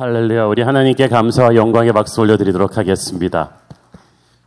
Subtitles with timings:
[0.00, 0.46] 할렐루야.
[0.46, 3.56] 우리 하나님께 감사와 영광의 박수 올려드리도록 하겠습니다.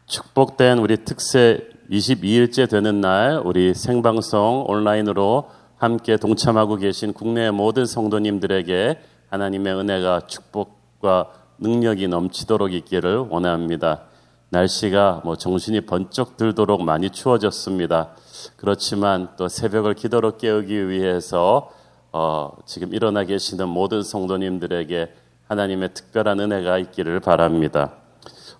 [0.06, 9.02] 축복된 우리 특세 22일째 되는 날 우리 생방송 온라인으로 함께 동참하고 계신 국내 모든 성도님들에게
[9.29, 14.04] 하나님의 은혜가 축복과 능력이 넘치도록 있기를 원합니다.
[14.52, 18.11] 날씨가 뭐 정신이 번쩍 들도록 많이 추워졌습니다.
[18.55, 21.70] 그렇지만 또 새벽을 기도로 깨우기 위해서
[22.13, 25.13] 어, 지금 일어나 계시는 모든 성도님들에게
[25.52, 27.92] 하나님의 특별한 은혜가 있기를 바랍니다.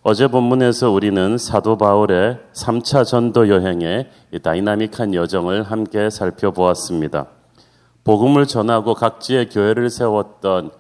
[0.04, 4.10] 어제 본문에서 우리는 사도 바울의 3차 전도 여행의
[4.44, 7.28] 다이나믹한 여정을 함께 살펴보았습니다.
[8.04, 10.72] 복음을 전하고 각지의 교회를 세웠던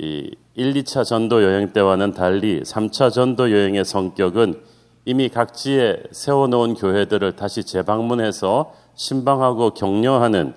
[0.00, 4.60] 이 1, 2차 전도 여행 때와는 달리 3차 전도 여행의 성격은
[5.04, 10.52] 이미 각지에 세워놓은 교회들을 다시 재방문해서 심방하고 격려하는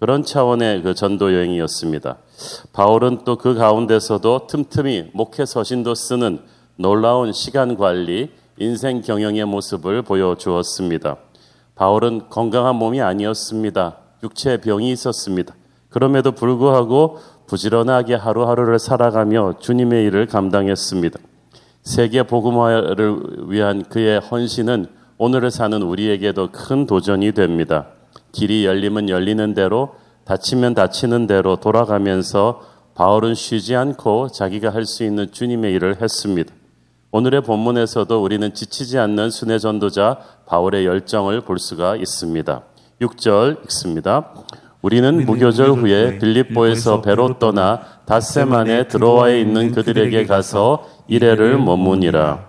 [0.00, 2.18] 그런 차원의 그 전도 여행이었습니다.
[2.72, 6.40] 바울은 또 그 가운데서도 틈틈이 목회 서신도 쓰는
[6.76, 11.16] 놀라운 시간 관리, 인생 경영의 모습을 보여주었습니다.
[11.74, 13.96] 바울은 건강한 몸이 아니었습니다.
[14.22, 15.54] 육체 병이 있었습니다.
[15.90, 21.18] 그럼에도 불구하고 부지런하게 하루하루를 살아가며 주님의 일을 감당했습니다.
[21.82, 24.86] 세계 복음화를 위한 그의 헌신은
[25.18, 27.86] 오늘을 사는 우리에게도 큰 도전이 됩니다.
[28.32, 29.94] 길이 열리면 열리는 대로
[30.26, 32.60] 닫히면 닫히는 대로 돌아가면서
[32.94, 36.52] 바울은 쉬지 않고 자기가 할 수 있는 주님의 일을 했습니다.
[37.12, 42.62] 오늘의 본문에서도 우리는 지치지 않는 순회 전도자 바울의 열정을 볼 수가 있습니다.
[43.00, 44.34] 6절 읽습니다.
[44.82, 52.46] 우리는 무교절 후에 빌립보에서 배로 떠나 닷새만에 드로아에 있는 그들에게 가서 이래를 머무니라.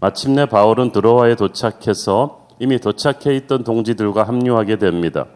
[0.00, 5.26] 마침내 바울은 드로아에 도착해서 이미 도착해 있던 동지들과 합류하게 됩니다.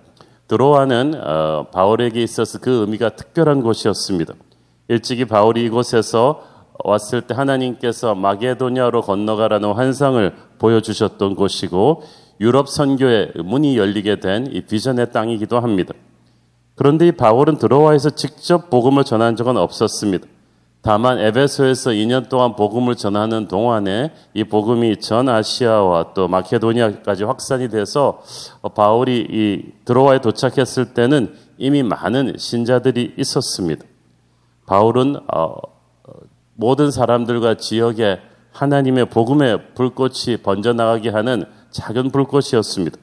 [0.52, 4.34] 드로아는 어, 바울에게 있어서 그 의미가 특별한 곳이었습니다.
[4.88, 6.42] 일찍이 바울이 이곳에서
[6.84, 12.02] 왔을 때 하나님께서 마게도냐로 건너가라는 환상을 보여주셨던 곳이고
[12.40, 15.94] 유럽 선교의 문이 열리게 된 이 비전의 땅이기도 합니다.
[16.74, 20.26] 그런데 이 바울은 드로아에서 직접 복음을 전한 적은 없었습니다.
[20.82, 28.20] 다만 에베소에서 2년 동안 복음을 전하는 동안에 이 복음이 전 아시아와 또 마케도니아까지 확산이 돼서
[28.74, 33.84] 바울이 이 드로아에 도착했을 때는 이미 많은 신자들이 있었습니다.
[34.66, 35.54] 바울은 어,
[36.54, 38.18] 모든 사람들과 지역에
[38.50, 42.98] 하나님의 복음의 불꽃이 번져나가게 하는 작은 불꽃이었습니다.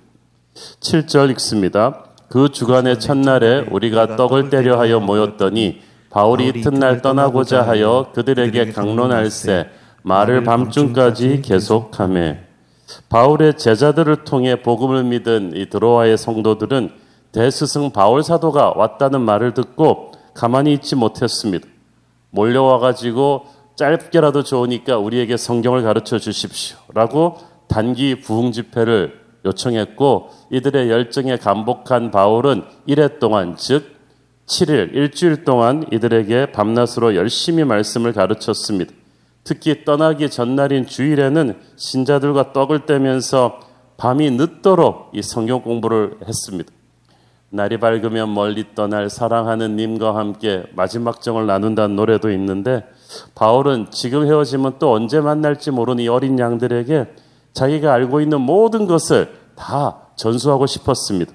[0.81, 2.03] 7절 읽습니다.
[2.27, 9.69] 그 주간의 첫날에 우리가 떡을 때려 하여 모였더니 바울이 이튿날 떠나고자 하여 그들에게 강론할세.
[10.01, 12.39] 말을 밤중까지 계속하매
[13.09, 16.91] 바울의 제자들을 통해 복음을 믿은 이 드로아의 성도들은
[17.31, 21.67] 대스승 바울 사도가 왔다는 말을 듣고 가만히 있지 못했습니다.
[22.31, 23.45] 몰려와 가지고
[23.75, 27.37] 짧게라도 좋으니까 우리에게 성경을 가르쳐 주십시오라고
[27.67, 33.98] 단기 부흥 집회를 요청했고 이들의 열정에 감복한 바울은 이래 동안 즉
[34.49, 38.91] 7일, 일주일 동안 이들에게 밤낮으로 열심히 말씀을 가르쳤습니다.
[39.43, 43.59] 특히 떠나기 전날인 주일에는 신자들과 떡을 떼면서
[43.97, 46.71] 밤이 늦도록 이 성경 공부를 했습니다.
[47.51, 52.83] 날이 밝으면 멀리 떠날 사랑하는 님과 함께 마지막 정을 나눈다는 노래도 있는데
[53.35, 57.07] 바울은 지금 헤어지면 또 언제 만날지 모르는 이 어린 양들에게
[57.53, 61.33] 자기가 알고 있는 모든 것을 다 전수하고 싶었습니다.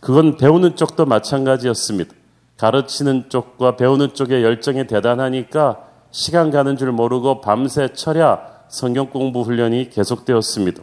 [0.00, 2.14] 그건 배우는 쪽도 마찬가지였습니다.
[2.56, 5.78] 가르치는 쪽과 배우는 쪽의 열정이 대단하니까
[6.10, 10.82] 시간 가는 줄 모르고 밤새 철야 성경 공부 훈련이 계속되었습니다.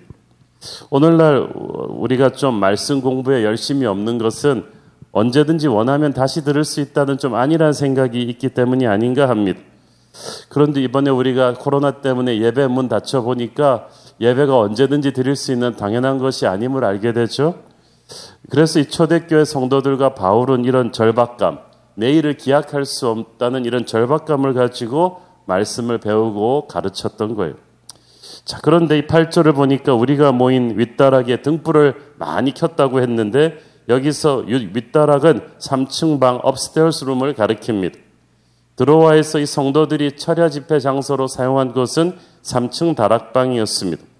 [0.89, 1.49] 오늘날
[1.89, 4.65] 우리가 좀 말씀 공부에 열심히 없는 것은
[5.11, 9.59] 언제든지 원하면 다시 들을 수 있다는 좀 아니란 생각이 있기 때문이 아닌가 합니다.
[10.49, 13.87] 그런데 이번에 우리가 코로나 때문에 예배 문 닫혀 보니까
[14.21, 17.55] 예배가 언제든지 드릴 수 있는 당연한 것이 아님을 알게 되죠.
[18.49, 21.59] 그래서 이 초대교회 성도들과 바울은 이런 절박감,
[21.95, 27.55] 내일을 기약할 수 없다는 이런 절박감을 가지고 말씀을 배우고 가르쳤던 거예요.
[28.45, 33.57] 자, 그런데 이 8절을 보니까 우리가 모인 윗다락에 등불을 많이 켰다고 했는데
[33.89, 37.97] 여기서 윗다락은 3층 방 업스테어스 룸을 가리킵니다.
[38.75, 44.12] 드로와에서 이 성도들이 철야 집회 장소로 사용한 곳은 3층 다락방이었습니다.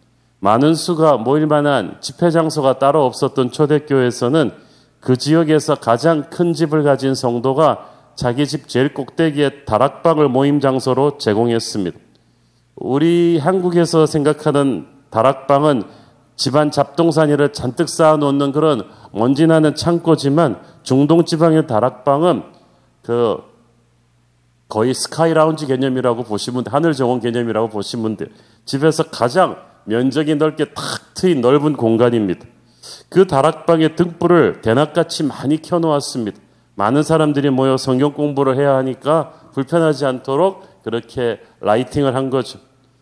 [0.44, 4.52] 많은 수가 모일 만한 집회 장소가 따로 없었던 초대교회에서는
[5.00, 11.98] 그 지역에서 가장 큰 집을 가진 성도가 자기 집 제일 꼭대기에 다락방을 모임 장소로 제공했습니다.
[12.76, 15.84] 우리 한국에서 생각하는 다락방은
[16.36, 22.44] 집안 잡동사니를 잔뜩 쌓아 놓는 그런 먼지 나는 창고지만 중동 지방의 다락방은
[23.02, 23.38] 그
[24.68, 28.26] 거의 스카이 라운지 개념이라고 보시면 하늘 정원 개념이라고 보시면 돼.
[28.66, 32.46] 집에서 가장 면적이 넓게 탁 트인 넓은 공간입니다.
[33.10, 36.40] 그 다락방의 등불을 대낮같이 많이 켜놓았습니다.
[36.76, 42.60] 많은 사람들이 모여 성경 공부를 해야 하니까 불편하지 않도록 그렇게 라이팅을 한 거죠.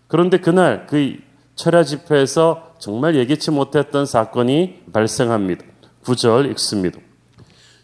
[0.08, 1.16] 그런데 그날 그
[1.56, 5.64] 철야 집회에서 정말 예기치 못했던 사건이 발생합니다.
[6.04, 7.00] 구절 읽습니다.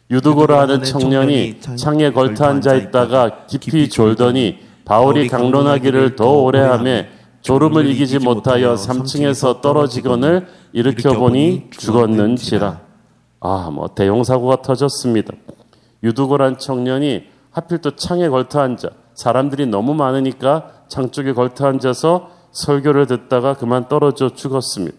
[0.10, 7.04] 유두고라 하는 청년이 창에 걸터 앉아 있다가 깊이 졸더니 바울이 강론하기를 더 오래 하며
[7.48, 12.82] 졸음을 이기지 못하여 3층에서 떨어지건을 일으켜 보니 죽었는지라.
[13.40, 15.34] 아, 뭐 대용사고가 터졌습니다.
[16.04, 23.08] 유두고란 청년이 하필 또 창에 걸터 앉아 사람들이 너무 많으니까 창 쪽에 걸터 앉아서 설교를
[23.08, 24.98] 듣다가 그만 떨어져 죽었습니다.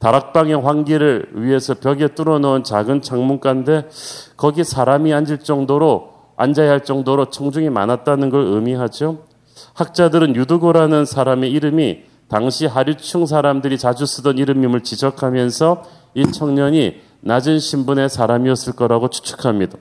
[0.00, 3.88] 다락방의 환기를 위해서 벽에 뚫어 놓은 작은 창문가인데
[4.36, 9.25] 거기 사람이 앉을 정도로 앉아야 할 정도로 청중이 많았다는 걸 의미하죠.
[9.74, 18.08] 학자들은 유두고라는 사람의 이름이 당시 하류층 사람들이 자주 쓰던 이름임을 지적하면서 이 청년이 낮은 신분의
[18.08, 19.78] 사람이었을 거라고 추측합니다.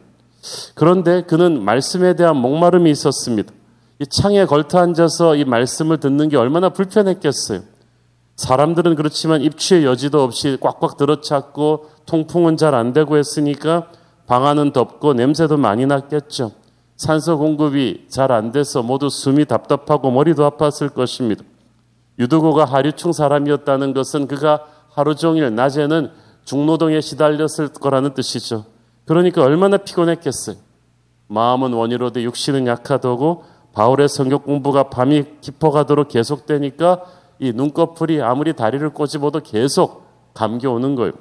[0.75, 3.51] 그런데 그는 말씀에 대한 목마름이 있었습니다.
[3.99, 7.61] 이 창에 걸터 앉아서 이 말씀을 듣는 게 얼마나 불편했겠어요.
[8.35, 13.87] 사람들은 그렇지만 입추의 여지도 없이 꽉꽉 들어찼고 통풍은 잘 안 되고 했으니까
[14.27, 16.51] 방 안은 덥고 냄새도 많이 났겠죠.
[16.97, 21.43] 산소 공급이 잘 안 돼서 모두 숨이 답답하고 머리도 아팠을 것입니다.
[22.19, 26.11] 유두고가 하류충 사람이었다는 것은 그가 하루 종일 낮에는
[26.45, 28.65] 중노동에 시달렸을 거라는 뜻이죠.
[29.05, 30.55] 그러니까 얼마나 피곤했겠어요.
[31.27, 33.43] 마음은 원이로되 육신은 약하다고
[33.73, 37.03] 바울의 성경 공부가 밤이 깊어가도록 계속되니까
[37.39, 41.11] 이 눈꺼풀이 아무리 다리를 꼬집어도 계속 감겨오는 거예요.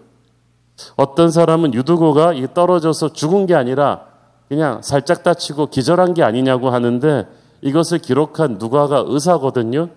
[0.97, 4.14] 어떤 사람은 유두고가 떨어져서 죽은 게 아니라
[4.49, 7.27] 그냥 살짝 다치고 기절한 게 아니냐고 하는데
[7.63, 9.89] 이것을 기록한 누가가 의사거든요.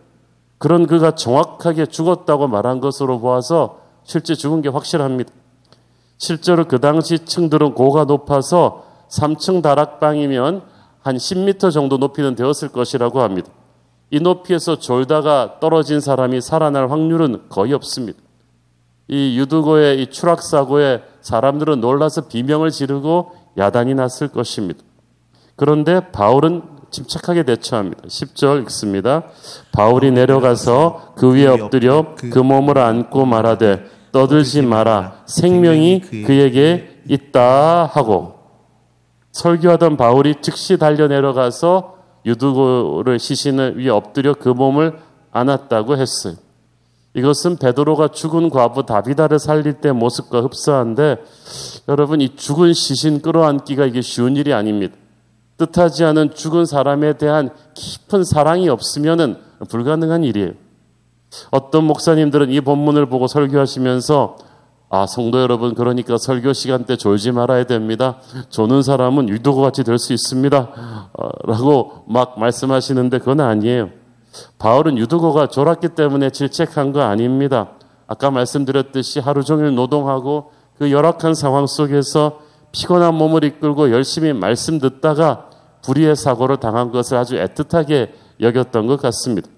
[0.58, 5.32] 그런 그가 정확하게 죽었다고 말한 것으로 보아서 실제 죽은 게 확실합니다.
[6.18, 10.62] 실제로 그 당시 층들은 고가 높아서 3층 다락방이면
[11.02, 13.50] 한 10m 정도 높이는 되었을 것이라고 합니다.
[14.10, 18.20] 이 높이에서 졸다가 떨어진 사람이 살아날 확률은 거의 없습니다.
[19.10, 24.82] 이 유두고의 이 추락사고에 사람들은 놀라서 비명을 지르고 야단이 났을 것입니다.
[25.56, 26.62] 그런데 바울은
[26.92, 28.04] 침착하게 대처합니다.
[28.04, 29.24] 10절 읽습니다.
[29.72, 35.24] 바울이 내려가서 그 위에 엎드려 그 몸을 안고 말하되 떠들지 마라.
[35.26, 38.36] 생명이 그에게 있다 하고
[39.32, 44.98] 설교하던 바울이 즉시 달려 내려가서 유두고를 시신을 위에 엎드려 그 몸을
[45.32, 46.36] 안았다고 했어요.
[47.18, 51.18] 이것은 베드로가 죽은 과부 다비다를 살릴 때 모습과 흡사한데
[51.90, 54.96] 여러분 이 죽은 시신 끌어안기가 이게 쉬운 일이 아닙니다.
[55.58, 60.52] 뜻하지 않은 죽은 사람에 대한 깊은 사랑이 없으면 불가능한 일이에요.
[61.50, 64.38] 어떤 목사님들은 이 본문을 보고 설교하시면서
[64.90, 68.20] 아, 성도 여러분, 그러니까 설교 시간 때 졸지 말아야 됩니다.
[68.48, 71.10] 조는 사람은 유도가 같이 될 수 있습니다.
[71.12, 73.90] 어, 라고 막 말씀하시는데 그건 아니에요.
[74.60, 77.72] 바울은 유두고가 졸았기 때문에 질책한 거 아닙니다.
[78.08, 82.40] 아까 말씀드렸듯이 하루 종일 노동하고 그 열악한 상황 속에서
[82.72, 85.50] 피곤한 몸을 이끌고 열심히 말씀 듣다가
[85.84, 88.12] 불의의 사고를 당한 것을 아주 애틋하게
[88.42, 89.50] 여겼던 것 같습니다.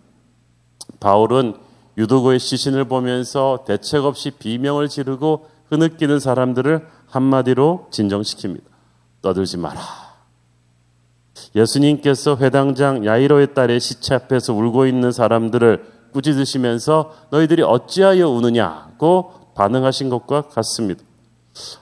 [1.00, 1.55] 바울은
[1.98, 8.62] 유도고의 시신을 보면서 대책 없이 비명을 지르고 흐느끼는 사람들을 한마디로 진정시킵니다.
[9.21, 10.09] 떠들지 마라.
[11.55, 20.43] 예수님께서 회당장 야이로의 딸의 시체 앞에서 울고 있는 사람들을 꾸짖으시면서 너희들이 어찌하여 우느냐고 반응하신 것과
[20.43, 21.03] 같습니다.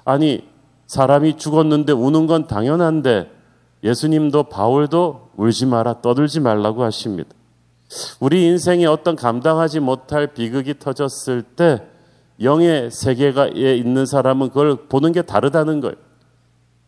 [0.06, 0.48] 아니,
[0.88, 3.32] 사람이 죽었는데 우는 건 당연한데
[3.84, 7.30] 예수님도 바울도 울지 마라, 떠들지 말라고 하십니다.
[8.20, 11.84] 우리 인생에 어떤 감당하지 못할 비극이 터졌을 때
[12.42, 15.96] 영의 세계에 있는 사람은 그걸 보는 게 다르다는 거예요.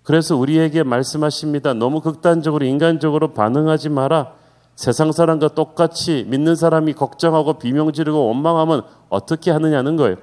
[0.09, 1.75] 그래서 우리에게 말씀하십니다.
[1.75, 4.33] 너무 극단적으로 인간적으로 반응하지 마라.
[4.75, 10.15] 세상 사람과 똑같이 믿는 사람이 걱정하고 비명 지르고 원망하면 어떻게 하느냐는 거예요.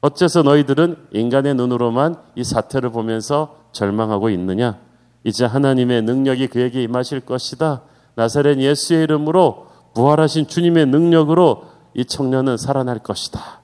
[0.00, 4.78] 어째서 너희들은 인간의 눈으로만 이 사태를 보면서 절망하고 있느냐?
[5.24, 7.82] 이제 하나님의 능력이 그에게 임하실 것이다.
[8.14, 13.60] 나사렛 예수의 이름으로 부활하신 주님의 능력으로 이 청년은 살아날 것이다.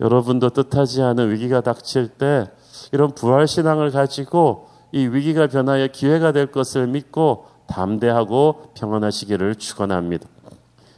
[0.00, 2.50] 여러분도 뜻하지 않은 위기가 닥칠 때
[2.92, 10.26] 이런 부활 신앙을 가지고 이 위기가 변하여 기회가 될 것을 믿고 담대하고 평안하시기를 축원합니다.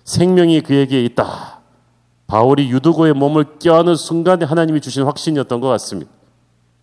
[0.04, 1.60] 생명이 그에게 있다.
[2.26, 6.10] 바울이 유두고의 몸을 껴안은 순간에 하나님이 주신 확신이었던 것 같습니다.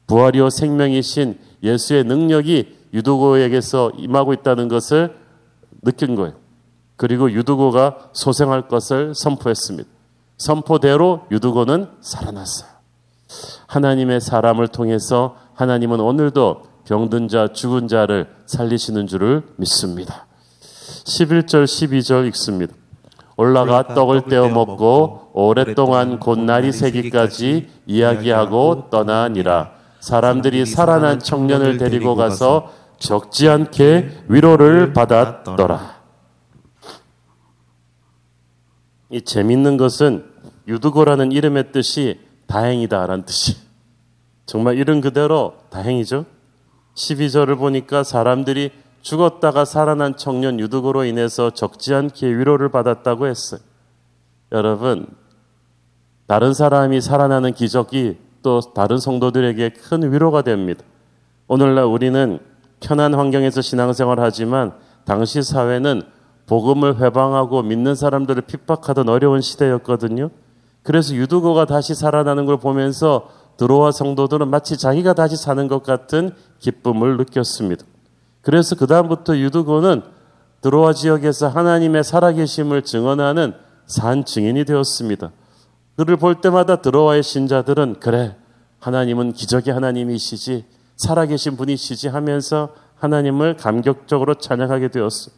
[0.08, 5.16] 부활이요 생명이신 예수의 능력이 유두고에게서 임하고 있다는 것을
[5.84, 6.34] 느낀 거예요.
[6.96, 9.90] 그리고 유두고가 소생할 것을 선포했습니다.
[10.38, 12.77] 선포대로 유두고는 살아났어요.
[13.68, 20.28] 하나님의 사람을 통해서 하나님은 오늘도 병든 자, 죽은 자를 살리시는 줄을 믿습니다.
[21.06, 22.74] 11절, 12절 읽습니다.
[23.36, 29.72] 올라가 떡을 떼어 먹고 오랫동안 곧 날이 새기까지 이야기하고 떠나니라.
[30.00, 35.98] 사람들이 살아난 청년을 데리고 가서 적지 않게 위로를 받았더라.
[39.12, 40.26] 이 재밌는 것은
[40.68, 43.58] 유두고라는 이름의 뜻이 다행이다라는 뜻이.
[44.46, 46.26] 정말 이름 그대로 다행이죠.
[46.96, 53.60] 12절을 보니까 사람들이 죽었다가 살아난 청년 유두고로 인해서 적지 않게 위로를 받았다고 했어요.
[54.52, 55.08] 여러분,
[56.26, 60.84] 다른 사람이 살아나는 기적이 또 다른 성도들에게 큰 위로가 됩니다.
[61.48, 62.40] 오늘날 우리는
[62.80, 64.74] 편한 환경에서 신앙생활 하지만
[65.06, 66.04] 당시 사회는
[66.46, 70.30] 복음을 회방하고 믿는 사람들을 핍박하던 어려운 시대였거든요.
[70.88, 77.18] 그래서 유두고가 다시 살아나는 걸 보면서 들어와 성도들은 마치 자기가 다시 사는 것 같은 기쁨을
[77.18, 77.86] 느꼈습니다.
[78.42, 80.02] 그래서 그다음부터 유두고는
[80.62, 83.54] 들어와 지역에서 하나님의 살아계심을 증언하는
[83.86, 85.32] 산 증인이 되었습니다.
[85.98, 88.38] 그를 볼 때마다 들어와의 신자들은 그래
[88.80, 90.64] 하나님은 기적의 하나님이시지
[90.96, 95.32] 살아계신 분이시지 하면서 하나님을 감격적으로 찬양하게 되었어.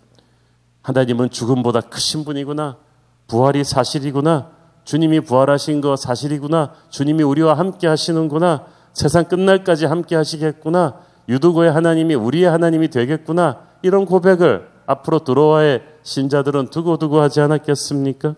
[0.83, 2.77] 하나님은 죽음보다 크신 분이구나.
[3.25, 4.58] 부활이 사실이구나.
[4.89, 6.73] 주님이 부활하신 거 사실이구나.
[6.89, 8.65] 주님이 우리와 함께 하시는구나.
[8.93, 10.95] 세상 끝날까지 함께 하시겠구나.
[11.29, 13.59] 유두고의 하나님이 우리의 하나님이 되겠구나.
[13.83, 18.33] 이런 고백을 앞으로 들어와의 신자들은 두고두고 하지 않았겠습니까?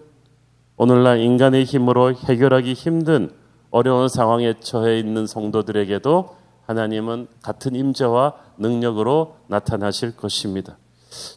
[0.76, 3.32] 오늘날 인간의 힘으로 해결하기 힘든
[3.70, 6.36] 어려운 상황에 처해 있는 성도들에게도
[6.68, 10.78] 하나님은 같은 임재와 능력으로 나타나실 것입니다.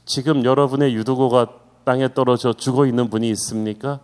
[0.04, 1.50] 지금 여러분의 유두고가
[1.84, 4.00] 땅에 떨어져 죽어 있는 분이 있습니까?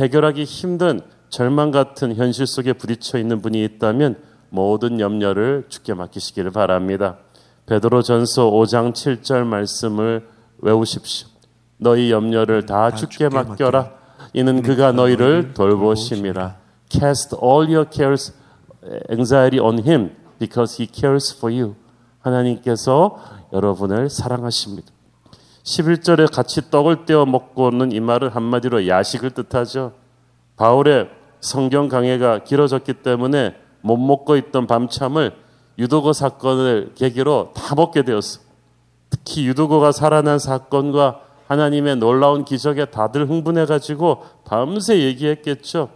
[0.00, 4.16] 해결하기 힘든 절망 같은 현실 속에 부딪혀 있는 분이 있다면
[4.50, 7.18] 모든 염려를 주께 맡기시기를 바랍니다.
[7.66, 10.26] 베드로전서 5장 7절 말씀을
[10.58, 11.28] 외우십시오.
[11.76, 13.92] 너희 염려를 다 주께 맡겨라.
[14.32, 16.56] 이는 그가 너희를 돌보심이라.
[16.88, 18.32] Cast all your cares,
[19.10, 21.74] anxiety on him because he cares for you.
[22.20, 23.18] 하나님께서
[23.52, 24.97] 여러분을 사랑하십니다.
[25.68, 29.92] 11절에 같이 떡을 떼어 먹고는 이 말은 한마디로 야식을 뜻하죠.
[30.56, 31.10] 바울의
[31.40, 35.34] 성경 강해가 길어졌기 때문에 못 먹고 있던 밤참을
[35.78, 38.40] 유도고 사건을 계기로 다 먹게 되었어.
[39.10, 45.90] 특히 유도고가 살아난 사건과 하나님의 놀라운 기적에 다들 흥분해가지고 밤새 얘기했겠죠.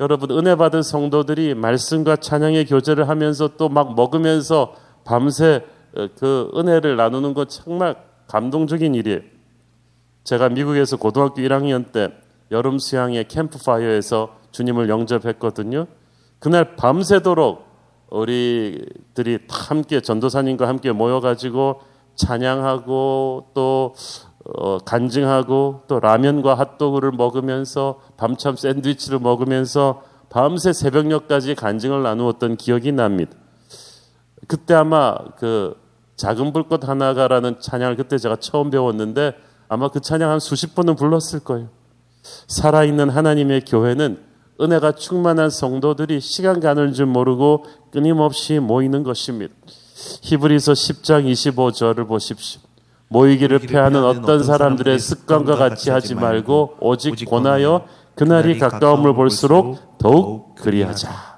[0.00, 5.64] 여러분 은혜 받은 성도들이 말씀과 찬양의 교제를 하면서 또 막 먹으면서 밤새
[5.96, 7.96] 어, 그 은혜를 나누는 것 정말
[8.28, 9.20] 감동적인 일이에요.
[10.24, 12.08] 제가 미국에서 고등학교 1학년 때
[12.50, 15.86] 여름 수양의 캠프파이어에서 주님을 영접했거든요.
[16.38, 17.64] 그날 밤새도록
[18.10, 21.80] 우리들이 함께 전도사님과 함께 모여가지고
[22.16, 23.94] 찬양하고 또
[24.44, 33.32] 어, 간증하고 또 라면과 핫도그를 먹으면서 밤참 샌드위치를 먹으면서 밤새 새벽녘까지 간증을 나누었던 기억이 납니다.
[34.46, 35.76] 그때 아마 그
[36.16, 39.34] 작은 불꽃 하나가라는 찬양을 그때 제가 처음 배웠는데
[39.68, 41.68] 아마 그 찬양 한 수십 번은 불렀을 거예요.
[42.46, 44.18] 살아있는 하나님의 교회는
[44.60, 49.52] 은혜가 충만한 성도들이 시간 가는 줄 모르고 끊임없이 모이는 것입니다.
[50.22, 52.60] 히브리서 10장 25절을 보십시오.
[53.08, 61.34] 모이기를 패하는 어떤 사람들의 습관과 같이 하지 말고 오직 권하여 그날이 가까움을 볼수록 더욱 그리하자.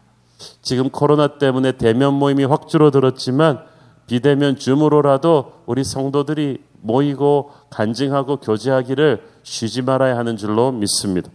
[0.62, 3.60] 지금 코로나 때문에 대면 모임이 확 줄어들었지만
[4.06, 11.30] 비대면 줌으로라도 우리 성도들이 모이고 간증하고 교제하기를 쉬지 말아야 하는 줄로 믿습니다.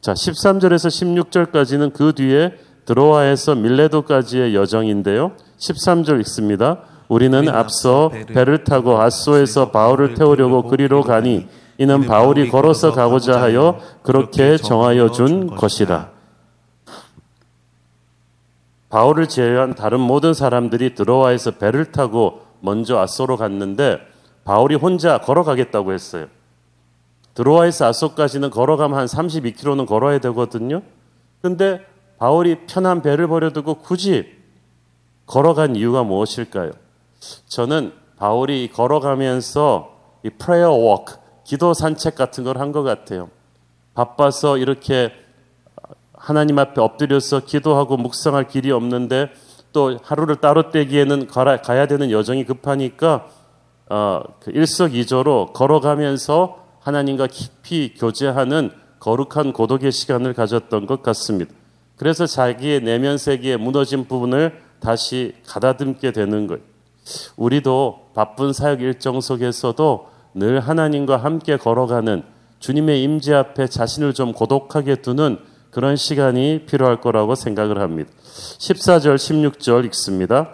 [0.00, 5.32] 자, 13절에서 16절까지는 그 뒤에 드로아에서 밀레도까지의 여정인데요.
[5.58, 6.78] 13절 읽습니다.
[7.08, 14.56] 우리는 앞서 배를 타고 아소에서 바울을 태우려고 그리로 가니 이는 바울이 걸어서 가고자 하여 그렇게
[14.56, 16.10] 정하여 준 것이다.
[18.88, 23.98] 바울을 제외한 다른 모든 사람들이 드로아에서 배를 타고 먼저 아소로 갔는데
[24.44, 26.26] 바울이 혼자 걸어가겠다고 했어요.
[27.34, 30.82] 드로아에서 아소까지는 걸어가면 한 32km는 걸어야 되거든요.
[31.42, 31.84] 근데
[32.18, 34.36] 바울이 편한 배를 버려두고 굳이
[35.26, 36.72] 걸어간 이유가 무엇일까요?
[37.46, 43.28] 저는 바울이 걸어가면서 이 prayer walk, 기도 산책 같은 걸 한 것 같아요.
[43.94, 45.12] 바빠서 이렇게
[46.28, 49.30] 하나님 앞에 엎드려서 기도하고 묵상할 길이 없는데
[49.72, 53.28] 또 하루를 따로 떼기에는 가야 되는 여정이 급하니까
[53.88, 61.50] 어, 그 일석이조로 걸어가면서 하나님과 깊이 교제하는 거룩한 고독의 시간을 가졌던 것 같습니다.
[61.96, 66.60] 그래서 자기의 내면 세계에 무너진 부분을 다시 가다듬게 되는 거예요.
[67.38, 72.22] 우리도 바쁜 사역 일정 속에서도 늘 하나님과 함께 걸어가는
[72.58, 75.38] 주님의 임재 앞에 자신을 좀 고독하게 두는
[75.70, 78.10] 그런 시간이 필요할 거라고 생각을 합니다.
[78.58, 80.50] 14절, 16절 읽습니다.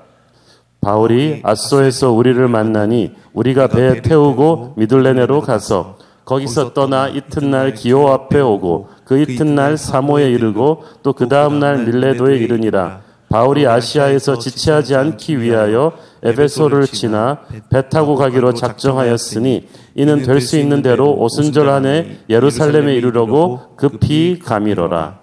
[0.81, 8.89] 바울이 아소에서 우리를 만나니 우리가 배에 태우고 미들레네로 가서 거기서 떠나 이튿날 기호 앞에 오고
[9.05, 13.01] 그 이튿날 사모에 이르고 또 그 다음날 밀레도에 이르니라
[13.35, 15.91] 바울이 아시아에서 지체하지 않기 위하여
[16.23, 23.75] 에베소를 지나 배 타고 가기로 작정하였으니 이는 될 수 있는 대로 오순절 안에 예루살렘에 이르려고
[23.75, 25.19] 급히 가미로라.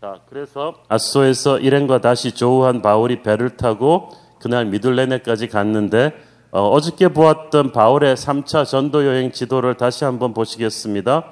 [0.00, 4.08] 자, 그래서 아소에서 일행과 다시 조우한 바울이 배를 타고
[4.40, 6.12] 그날 미들레네까지 갔는데
[6.50, 11.24] 어, 저께 보았던 바울의 3차 전도 여행 지도를 다시 한번 보시겠습니다.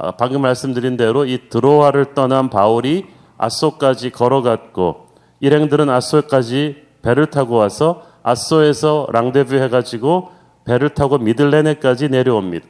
[0.00, 5.06] 어, 방금 말씀드린 대로 이 드로아를 떠난 바울이 아소까지 걸어갔고
[5.40, 10.30] 일행들은 아소까지 배를 타고 와서 아소에서 랑데뷰 해가지고
[10.64, 12.66] 배를 타고 미들레네까지 내려옵니다.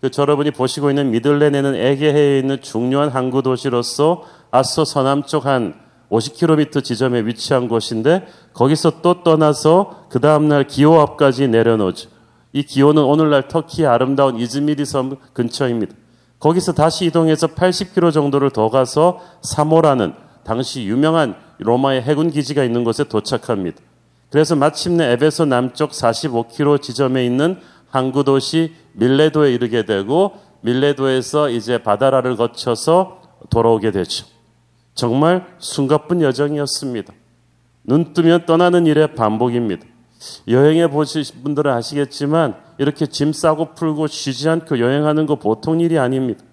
[0.00, 5.74] 그 여러분이 보시고 있는 미들레네는 에게해에 있는 중요한 항구 도시로서 아소 서남쪽 한
[6.10, 12.10] 50km 지점에 위치한 곳인데 거기서 또 떠나서 그 다음날 기호 앞까지 내려놓죠.
[12.52, 15.94] 이 기호는 오늘날 터키의 아름다운 이즈미리 섬 근처입니다.
[16.40, 23.04] 거기서 다시 이동해서 80km 정도를 더 가서 사모라는 당시 유명한 로마의 해군 기지가 있는 곳에
[23.04, 23.78] 도착합니다.
[24.30, 27.58] 그래서 마침내 에베소 남쪽 45km 지점에 있는
[27.90, 30.32] 항구 도시 밀레도에 이르게 되고
[30.62, 33.20] 밀레도에서 이제 바다라를 거쳐서
[33.50, 34.26] 돌아오게 되죠.
[34.94, 37.12] 정말 숨가쁜 여정이었습니다.
[37.84, 39.86] 눈 뜨면 떠나는 일의 반복입니다.
[40.48, 46.44] 여행해 보신 분들은 아시겠지만 이렇게 짐 싸고 풀고 쉬지 않고 여행하는 거 보통 일이 아닙니다.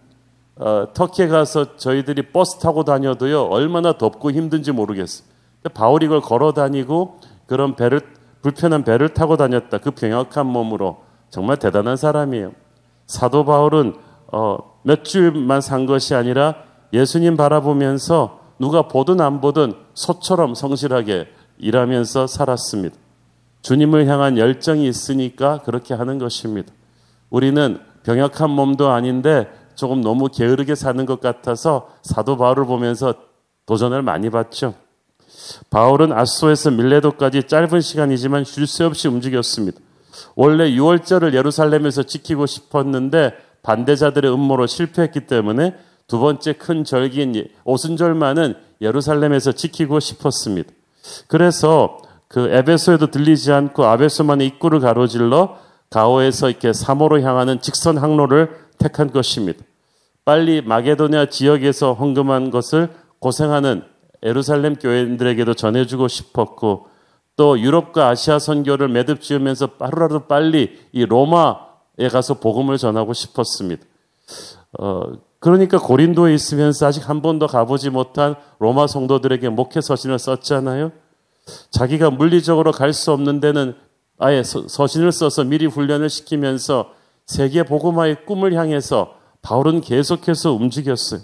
[0.56, 5.28] 어, 터키에 가서 저희들이 버스 타고 다녀도요 얼마나 덥고 힘든지 모르겠어요.
[5.74, 8.02] 바울이 이걸 걸어 다니고 그런 배를
[8.42, 9.80] 불편한 배를 타고 다녔다.
[9.80, 10.98] 그 병약한 몸으로
[11.30, 12.54] 정말 대단한 사람이에요.
[13.06, 13.96] 사도 바울은
[14.32, 16.56] 어, 몇 주일만 산 것이 아니라
[16.94, 21.28] 예수님 바라보면서 누가 보든 안 보든 소처럼 성실하게
[21.60, 23.07] 일하면서 살았습니다.
[23.62, 26.72] 주님을 향한 열정이 있으니까 그렇게 하는 것입니다.
[27.30, 33.14] 우리는 병약한 몸도 아닌데 조금 너무 게으르게 사는 것 같아서 사도 바울을 보면서
[33.66, 34.74] 도전을 많이 받죠.
[35.70, 39.80] 바울은 아소에서 밀레도까지 짧은 시간이지만 쉴 새 없이 움직였습니다.
[40.36, 45.76] 원래 6월절을 예루살렘에서 지키고 싶었는데 반대자들의 음모로 실패했기 때문에
[46.08, 50.72] 두 번째 큰 절기인 오순절만은 예루살렘에서 지키고 싶었습니다.
[51.28, 55.58] 그래서 그 에베소에도 들리지 않고 아베소만의 입구를 가로질러
[55.90, 59.64] 가오에서 이렇게 사모로 향하는 직선 항로를 택한 것입니다.
[60.26, 63.84] 빨리 마게도냐 지역에서 헌금한 것을 고생하는
[64.24, 66.88] 예루살렘 교회들에게도 전해주고 싶었고
[67.38, 73.86] 또 유럽과 아시아 선교를 매듭 지으면서 하루라도 빨리 이 로마에 가서 복음을 전하고 싶었습니다.
[74.80, 75.04] 어,
[75.40, 80.92] 그러니까 고린도에 있으면서 아직 한 번도 가보지 못한 로마 성도들에게 목회 서신을 썼잖아요.
[81.72, 83.76] 자기가 물리적으로 갈 수 없는 데는
[84.20, 86.92] 아예 서신을 써서 미리 훈련을 시키면서
[87.26, 91.22] 세계 복음화의 꿈을 향해서 바울은 계속해서 움직였어요.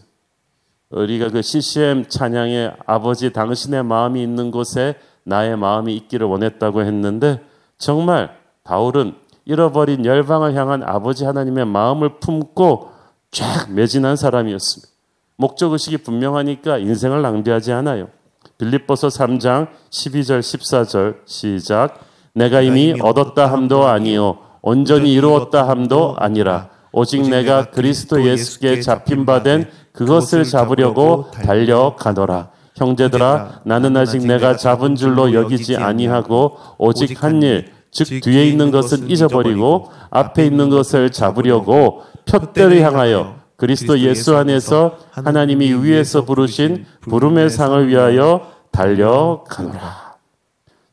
[0.90, 7.42] 우리가 그 CCM 찬양의 아버지 당신의 마음이 있는 곳에 나의 마음이 있기를 원했다고 했는데
[7.78, 12.92] 정말 바울은 잃어버린 열방을 향한 아버지 하나님의 마음을 품고
[13.32, 14.94] 쫙 매진한 사람이었습니다.
[15.36, 18.10] 목적 의식이 분명하니까 인생을 낭비하지 않아요.
[18.58, 22.00] 빌립보서 3장 12절 14절 시작.
[22.34, 24.38] 내가 이미 얻었다 함도 아니요.
[24.62, 26.70] 온전히 이루었다 함도 아니라.
[26.92, 32.50] 오직 내가 그리스도 예수께 잡힌 바 된 그것을 잡으려고 달려가노라.
[32.76, 39.10] 형제들아 나는 아직 내가 잡은 줄로 여기지 아니하고 오직 한 일, 즉 뒤에 있는 것은
[39.12, 47.88] 잊어버리고 앞에 있는 것을 잡으려고 표대를 향하여 그리스도 예수 안에서 하나님이 위에서 부르신 부름의 상을
[47.88, 50.16] 위하여 달려가노라.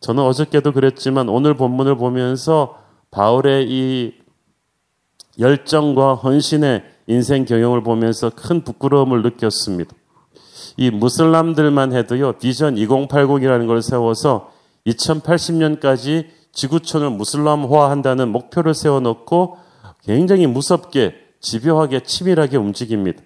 [0.00, 2.78] 저는 어저께도 그랬지만 오늘 본문을 보면서
[3.10, 4.14] 바울의 이
[5.38, 9.90] 열정과 헌신의 인생 경영을 보면서 큰 부끄러움을 느꼈습니다.
[10.76, 14.52] 이 무슬람들만 해도요, 비전 2080이라는 걸 세워서
[14.86, 19.58] 2080년까지 지구촌을 무슬람화한다는 목표를 세워놓고
[20.04, 23.22] 굉장히 무섭게, 집요하게, 치밀하게 움직입니다.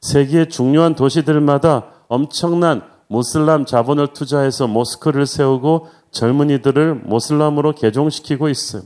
[0.00, 8.82] 세계의 중요한 도시들마다 엄청난 모슬람 자본을 투자해서 모스크를 세우고 젊은이들을 모슬람으로 개종시키고 있어요.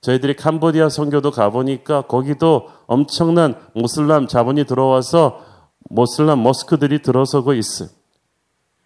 [0.00, 5.40] 저희들이 캄보디아 선교도 가보니까 거기도 엄청난 모슬람 자본이 들어와서
[5.88, 7.88] 모슬람 모스크들이 들어서고 있어요.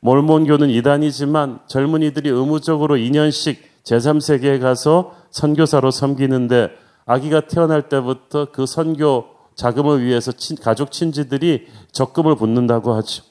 [0.00, 6.70] 몰몬교는 이단이지만 젊은이들이 의무적으로 2년씩 제3세계에 가서 선교사로 섬기는데
[7.11, 9.25] 아기가 태어날 때부터 그 선교
[9.57, 13.25] 자금을 위해서 친, 가족 친지들이 적금을 붓는다고 하죠.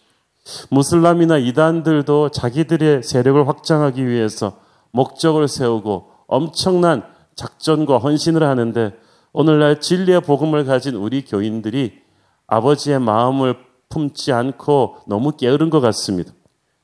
[0.70, 4.58] 무슬람이나 이단들도 자기들의 세력을 확장하기 위해서
[4.92, 7.04] 목적을 세우고 엄청난
[7.36, 8.96] 작전과 헌신을 하는데
[9.32, 12.02] 오늘날 진리의 복음을 가진 우리 교인들이
[12.48, 13.56] 아버지의 마음을
[13.88, 16.34] 품지 않고 너무 게으른 것 같습니다.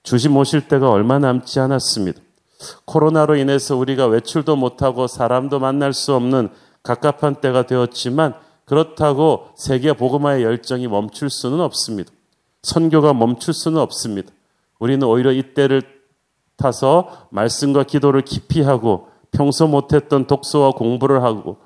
[0.04, 2.22] 주심 오실 때가 얼마 남지 않았습니다.
[2.86, 6.50] 코로나로 인해서 우리가 외출도 못하고 사람도 만날 수 없는
[6.86, 12.12] 갑갑한 때가 되었지만 그렇다고 세계 복음화의 열정이 멈출 수는 없습니다.
[12.64, 14.32] 선교가 멈출 수는 없습니다.
[14.80, 15.82] 우리는 오히려 이 때를
[16.58, 21.58] 타서 말씀과 기도를 깊이 하고 평소 못했던 독서와 공부를 하고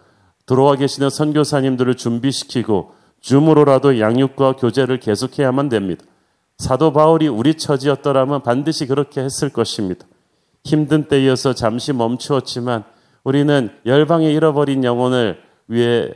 [0.46, 6.04] 들어와 계시는 선교사님들을 준비시키고 줌으로라도 양육과 교제를 계속해야만 됩니다.
[6.58, 10.06] 사도 바울이 우리 처지였더라면 반드시 그렇게 했을 것입니다.
[10.64, 12.84] 힘든 때이어서 잠시 멈추었지만
[13.24, 16.12] 우리는 열방에 잃어버린 영혼을 위해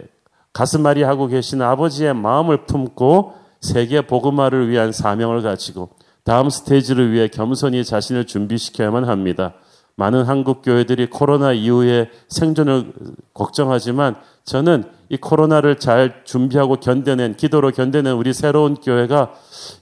[0.54, 5.90] 가슴앓이 하고 계시는 아버지의 마음을 품고 세계 복음화를 위한 사명을 가지고
[6.24, 9.54] 다음 스테이지를 위해 겸손히 자신을 준비시켜야만 합니다.
[9.96, 12.94] 많은 한국 교회들이 코로나 이후에 생존을
[13.34, 19.34] 걱정하지만 저는 이 코로나를 잘 준비하고 견뎌낸 기도로 견뎌낸 우리 새로운 교회가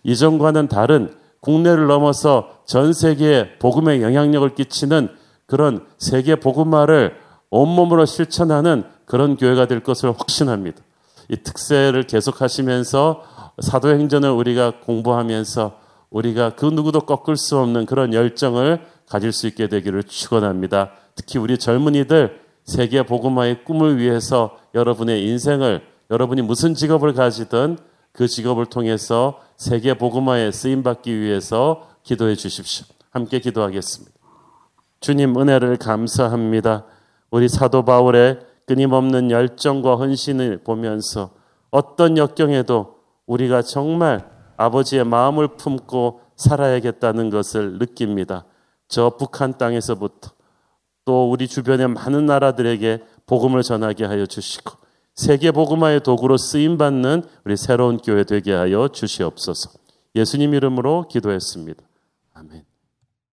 [0.04, 5.10] 이전과는 다른 국내를 넘어서 전 세계에 복음의 영향력을 끼치는
[5.52, 7.18] 그런 세계 복음화를
[7.50, 10.82] 온몸으로 실천하는 그런 교회가 될 것을 확신합니다.
[11.28, 13.24] 이 특세를 계속하시면서
[13.62, 15.78] 사도행전을 우리가 공부하면서
[16.10, 20.92] 우리가 그 누구도 꺾을 수 없는 그런 열정을 가질 수 있게 되기를 축원합니다.
[21.16, 27.78] 특히 우리 젊은이들 세계 복음화의 꿈을 위해서 여러분의 인생을 여러분이 무슨 직업을 가지든
[28.14, 32.86] 그 직업을 통해서 세계 복음화에 쓰임 받기 위해서 기도해 주십시오.
[33.10, 34.21] 함께 기도하겠습니다.
[35.02, 36.86] 주님 은혜를 감사합니다.
[37.32, 41.32] 우리 사도 바울의 끊임없는 열정과 헌신을 보면서
[41.72, 48.46] 어떤 역경에도 우리가 정말 아버지의 마음을 품고 살아야겠다는 것을 느낍니다.
[48.88, 50.32] 저 북한 땅에서부터
[51.06, 54.74] 또 우리 주변의 많은 나라들에게 복음을 전하게 하여 주시고
[55.16, 59.72] 세계 복음화의 도구로 쓰임 받는 우리 새로운 교회 되게 하여 주시옵소서.
[60.16, 61.84] 예수님 이름으로 기도했습니다.
[62.34, 62.71] 아멘.